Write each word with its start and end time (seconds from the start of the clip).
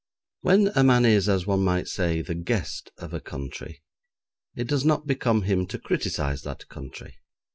When 0.39 0.71
a 0.75 0.83
man 0.83 1.05
is, 1.05 1.29
as 1.29 1.45
one 1.45 1.59
might 1.63 1.87
say, 1.87 2.23
the 2.23 2.33
guest 2.33 2.89
of 2.97 3.13
a 3.13 3.21
country, 3.21 3.83
it 4.55 4.67
does 4.67 4.83
not 4.83 5.05
become 5.05 5.43
him 5.43 5.67
to 5.67 5.77
criticise 5.77 6.41
that 6.41 6.67
country. 6.69 7.17